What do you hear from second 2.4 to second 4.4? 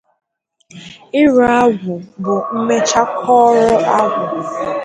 mmechakọrọ agwụ.